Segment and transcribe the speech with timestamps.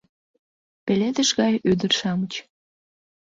[0.85, 2.33] Пеледыш гай ӱдыр-шамыч